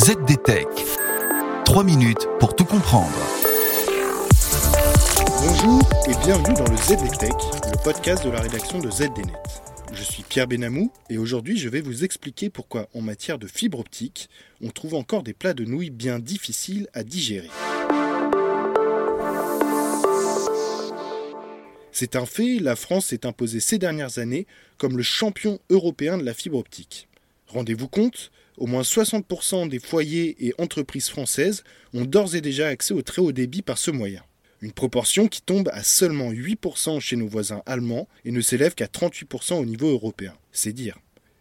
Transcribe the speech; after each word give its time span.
ZDTech. 0.00 0.66
3 1.66 1.84
minutes 1.84 2.26
pour 2.38 2.56
tout 2.56 2.64
comprendre. 2.64 3.12
Bonjour 5.42 5.82
et 6.08 6.24
bienvenue 6.24 6.54
dans 6.54 6.70
le 6.70 6.76
ZDTech, 6.78 7.34
le 7.70 7.84
podcast 7.84 8.24
de 8.24 8.30
la 8.30 8.40
rédaction 8.40 8.78
de 8.78 8.90
ZDNet. 8.90 9.34
Je 9.92 10.02
suis 10.02 10.22
Pierre 10.22 10.46
Benamou 10.46 10.90
et 11.10 11.18
aujourd'hui 11.18 11.58
je 11.58 11.68
vais 11.68 11.82
vous 11.82 12.02
expliquer 12.02 12.48
pourquoi 12.48 12.88
en 12.94 13.02
matière 13.02 13.38
de 13.38 13.46
fibre 13.46 13.78
optique, 13.78 14.30
on 14.62 14.70
trouve 14.70 14.94
encore 14.94 15.22
des 15.22 15.34
plats 15.34 15.52
de 15.52 15.66
nouilles 15.66 15.90
bien 15.90 16.18
difficiles 16.18 16.88
à 16.94 17.02
digérer. 17.02 17.50
C'est 21.92 22.16
un 22.16 22.24
fait, 22.24 22.58
la 22.58 22.74
France 22.74 23.08
s'est 23.08 23.26
imposée 23.26 23.60
ces 23.60 23.76
dernières 23.76 24.18
années 24.18 24.46
comme 24.78 24.96
le 24.96 25.02
champion 25.02 25.58
européen 25.68 26.16
de 26.16 26.24
la 26.24 26.32
fibre 26.32 26.56
optique. 26.56 27.06
Rendez-vous 27.48 27.88
compte, 27.88 28.30
au 28.60 28.66
moins 28.66 28.82
60% 28.82 29.68
des 29.68 29.80
foyers 29.80 30.36
et 30.46 30.54
entreprises 30.58 31.08
françaises 31.08 31.64
ont 31.94 32.04
d'ores 32.04 32.36
et 32.36 32.40
déjà 32.40 32.68
accès 32.68 32.94
au 32.94 33.02
très 33.02 33.22
haut 33.22 33.32
débit 33.32 33.62
par 33.62 33.78
ce 33.78 33.90
moyen. 33.90 34.22
Une 34.60 34.72
proportion 34.72 35.26
qui 35.26 35.40
tombe 35.40 35.70
à 35.72 35.82
seulement 35.82 36.30
8% 36.30 37.00
chez 37.00 37.16
nos 37.16 37.26
voisins 37.26 37.62
allemands 37.64 38.06
et 38.26 38.30
ne 38.30 38.42
s'élève 38.42 38.74
qu'à 38.74 38.86
38% 38.86 39.54
au 39.54 39.64
niveau 39.64 39.88
européen. 39.88 40.34
C'est 40.52 40.74
dire. 40.74 40.98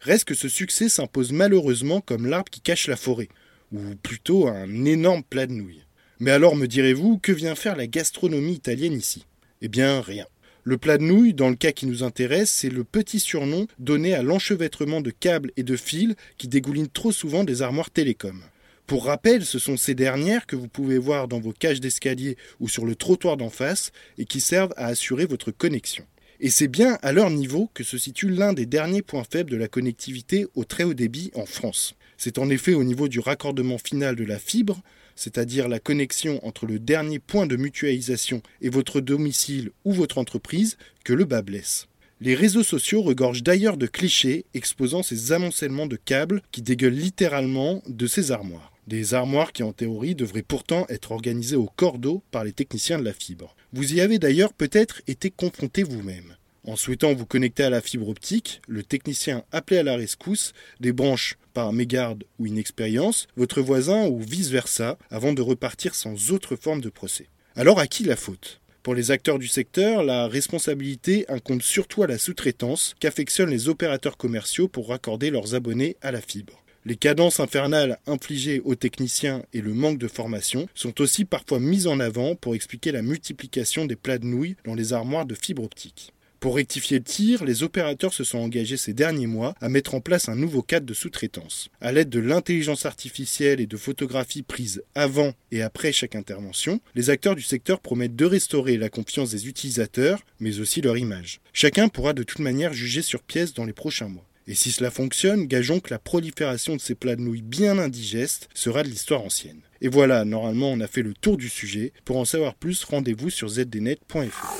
Reste 0.00 0.24
que 0.24 0.34
ce 0.34 0.48
succès 0.48 0.88
s'impose 0.88 1.32
malheureusement 1.32 2.00
comme 2.00 2.26
l'arbre 2.26 2.50
qui 2.50 2.62
cache 2.62 2.88
la 2.88 2.96
forêt, 2.96 3.28
ou 3.70 3.78
plutôt 4.02 4.48
un 4.48 4.84
énorme 4.86 5.22
plat 5.22 5.46
de 5.46 5.52
nouilles. 5.52 5.84
Mais 6.18 6.30
alors 6.30 6.56
me 6.56 6.66
direz-vous, 6.66 7.18
que 7.18 7.32
vient 7.32 7.54
faire 7.54 7.76
la 7.76 7.86
gastronomie 7.86 8.54
italienne 8.54 8.94
ici? 8.94 9.26
Eh 9.60 9.68
bien 9.68 10.00
rien. 10.00 10.26
Le 10.64 10.78
plat 10.78 10.96
de 10.96 11.02
nouilles, 11.02 11.34
dans 11.34 11.48
le 11.48 11.56
cas 11.56 11.72
qui 11.72 11.86
nous 11.86 12.04
intéresse, 12.04 12.48
c'est 12.48 12.68
le 12.68 12.84
petit 12.84 13.18
surnom 13.18 13.66
donné 13.80 14.14
à 14.14 14.22
l'enchevêtrement 14.22 15.00
de 15.00 15.10
câbles 15.10 15.50
et 15.56 15.64
de 15.64 15.76
fils 15.76 16.14
qui 16.38 16.46
dégoulinent 16.46 16.88
trop 16.88 17.10
souvent 17.10 17.42
des 17.42 17.62
armoires 17.62 17.90
télécom. 17.90 18.40
Pour 18.86 19.06
rappel, 19.06 19.44
ce 19.44 19.58
sont 19.58 19.76
ces 19.76 19.96
dernières 19.96 20.46
que 20.46 20.54
vous 20.54 20.68
pouvez 20.68 20.98
voir 20.98 21.26
dans 21.26 21.40
vos 21.40 21.52
cages 21.52 21.80
d'escalier 21.80 22.36
ou 22.60 22.68
sur 22.68 22.86
le 22.86 22.94
trottoir 22.94 23.36
d'en 23.36 23.50
face 23.50 23.90
et 24.18 24.24
qui 24.24 24.40
servent 24.40 24.74
à 24.76 24.86
assurer 24.86 25.26
votre 25.26 25.50
connexion. 25.50 26.04
Et 26.42 26.50
c'est 26.50 26.68
bien 26.68 26.98
à 27.00 27.12
leur 27.12 27.30
niveau 27.30 27.70
que 27.72 27.84
se 27.84 27.96
situe 27.96 28.28
l'un 28.28 28.52
des 28.52 28.66
derniers 28.66 29.00
points 29.00 29.24
faibles 29.24 29.50
de 29.50 29.56
la 29.56 29.68
connectivité 29.68 30.46
au 30.54 30.64
très 30.64 30.84
haut 30.84 30.92
débit 30.92 31.30
en 31.34 31.46
France. 31.46 31.94
C'est 32.18 32.36
en 32.36 32.50
effet 32.50 32.74
au 32.74 32.84
niveau 32.84 33.08
du 33.08 33.20
raccordement 33.20 33.78
final 33.78 34.16
de 34.16 34.24
la 34.24 34.38
fibre 34.38 34.82
c'est-à-dire 35.14 35.68
la 35.68 35.78
connexion 35.78 36.44
entre 36.46 36.66
le 36.66 36.78
dernier 36.78 37.18
point 37.18 37.46
de 37.46 37.56
mutualisation 37.56 38.42
et 38.60 38.68
votre 38.68 39.00
domicile 39.00 39.70
ou 39.84 39.92
votre 39.92 40.18
entreprise, 40.18 40.76
que 41.04 41.12
le 41.12 41.24
bas 41.24 41.42
blesse. 41.42 41.88
Les 42.20 42.34
réseaux 42.34 42.62
sociaux 42.62 43.02
regorgent 43.02 43.42
d'ailleurs 43.42 43.76
de 43.76 43.86
clichés 43.86 44.44
exposant 44.54 45.02
ces 45.02 45.32
amoncellements 45.32 45.86
de 45.86 45.96
câbles 45.96 46.42
qui 46.52 46.62
dégueulent 46.62 46.92
littéralement 46.92 47.82
de 47.88 48.06
ces 48.06 48.30
armoires. 48.30 48.71
Des 48.86 49.14
armoires 49.14 49.52
qui 49.52 49.62
en 49.62 49.72
théorie 49.72 50.14
devraient 50.14 50.42
pourtant 50.42 50.86
être 50.88 51.12
organisées 51.12 51.56
au 51.56 51.66
cordeau 51.66 52.22
par 52.30 52.44
les 52.44 52.52
techniciens 52.52 52.98
de 52.98 53.04
la 53.04 53.12
fibre. 53.12 53.54
Vous 53.72 53.94
y 53.94 54.00
avez 54.00 54.18
d'ailleurs 54.18 54.52
peut-être 54.52 55.02
été 55.06 55.30
confronté 55.30 55.82
vous-même. 55.82 56.36
En 56.64 56.76
souhaitant 56.76 57.14
vous 57.14 57.26
connecter 57.26 57.64
à 57.64 57.70
la 57.70 57.80
fibre 57.80 58.08
optique, 58.08 58.60
le 58.68 58.82
technicien 58.82 59.44
appelé 59.50 59.78
à 59.78 59.82
la 59.82 59.96
rescousse 59.96 60.52
débranche 60.80 61.36
par 61.54 61.72
mégarde 61.72 62.24
ou 62.38 62.46
inexpérience 62.46 63.26
votre 63.36 63.60
voisin 63.60 64.06
ou 64.06 64.20
vice-versa 64.20 64.96
avant 65.10 65.32
de 65.32 65.42
repartir 65.42 65.94
sans 65.94 66.30
autre 66.30 66.56
forme 66.56 66.80
de 66.80 66.88
procès. 66.88 67.28
Alors 67.56 67.80
à 67.80 67.86
qui 67.86 68.04
la 68.04 68.16
faute? 68.16 68.60
Pour 68.82 68.94
les 68.96 69.12
acteurs 69.12 69.38
du 69.38 69.46
secteur, 69.46 70.02
la 70.02 70.26
responsabilité 70.26 71.24
incombe 71.28 71.62
surtout 71.62 72.02
à 72.02 72.08
la 72.08 72.18
sous-traitance 72.18 72.94
qu'affectionnent 72.98 73.50
les 73.50 73.68
opérateurs 73.68 74.16
commerciaux 74.16 74.66
pour 74.66 74.88
raccorder 74.88 75.30
leurs 75.30 75.54
abonnés 75.54 75.96
à 76.00 76.10
la 76.10 76.20
fibre. 76.20 76.61
Les 76.84 76.96
cadences 76.96 77.38
infernales 77.38 77.98
infligées 78.08 78.60
aux 78.64 78.74
techniciens 78.74 79.44
et 79.52 79.60
le 79.60 79.72
manque 79.72 79.98
de 79.98 80.08
formation 80.08 80.68
sont 80.74 81.00
aussi 81.00 81.24
parfois 81.24 81.60
mises 81.60 81.86
en 81.86 82.00
avant 82.00 82.34
pour 82.34 82.56
expliquer 82.56 82.90
la 82.90 83.02
multiplication 83.02 83.86
des 83.86 83.94
plats 83.94 84.18
de 84.18 84.26
nouilles 84.26 84.56
dans 84.64 84.74
les 84.74 84.92
armoires 84.92 85.24
de 85.24 85.36
fibre 85.36 85.62
optique. 85.62 86.12
Pour 86.40 86.56
rectifier 86.56 86.98
le 86.98 87.04
tir, 87.04 87.44
les 87.44 87.62
opérateurs 87.62 88.12
se 88.12 88.24
sont 88.24 88.38
engagés 88.38 88.76
ces 88.76 88.94
derniers 88.94 89.28
mois 89.28 89.54
à 89.60 89.68
mettre 89.68 89.94
en 89.94 90.00
place 90.00 90.28
un 90.28 90.34
nouveau 90.34 90.60
cadre 90.60 90.84
de 90.84 90.92
sous-traitance. 90.92 91.68
À 91.80 91.92
l'aide 91.92 92.08
de 92.08 92.18
l'intelligence 92.18 92.84
artificielle 92.84 93.60
et 93.60 93.68
de 93.68 93.76
photographies 93.76 94.42
prises 94.42 94.82
avant 94.96 95.34
et 95.52 95.62
après 95.62 95.92
chaque 95.92 96.16
intervention, 96.16 96.80
les 96.96 97.10
acteurs 97.10 97.36
du 97.36 97.42
secteur 97.42 97.78
promettent 97.78 98.16
de 98.16 98.24
restaurer 98.24 98.76
la 98.76 98.88
confiance 98.88 99.30
des 99.30 99.46
utilisateurs, 99.46 100.18
mais 100.40 100.58
aussi 100.58 100.80
leur 100.80 100.98
image. 100.98 101.40
Chacun 101.52 101.88
pourra 101.88 102.12
de 102.12 102.24
toute 102.24 102.40
manière 102.40 102.72
juger 102.72 103.02
sur 103.02 103.22
pièce 103.22 103.54
dans 103.54 103.64
les 103.64 103.72
prochains 103.72 104.08
mois. 104.08 104.26
Et 104.48 104.54
si 104.54 104.72
cela 104.72 104.90
fonctionne, 104.90 105.46
gageons 105.46 105.80
que 105.80 105.90
la 105.90 105.98
prolifération 105.98 106.74
de 106.74 106.80
ces 106.80 106.94
plats 106.94 107.16
de 107.16 107.20
nouilles 107.20 107.42
bien 107.42 107.78
indigestes 107.78 108.48
sera 108.54 108.82
de 108.82 108.88
l'histoire 108.88 109.22
ancienne. 109.22 109.60
Et 109.80 109.88
voilà, 109.88 110.24
normalement 110.24 110.70
on 110.72 110.80
a 110.80 110.86
fait 110.86 111.02
le 111.02 111.14
tour 111.14 111.36
du 111.36 111.48
sujet. 111.48 111.92
Pour 112.04 112.16
en 112.16 112.24
savoir 112.24 112.54
plus, 112.54 112.84
rendez-vous 112.84 113.30
sur 113.30 113.48
zdnet.fr. 113.48 114.56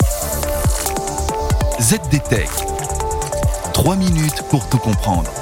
ZDTech. 1.80 2.48
3 3.74 3.96
minutes 3.96 4.42
pour 4.50 4.68
tout 4.68 4.78
comprendre. 4.78 5.32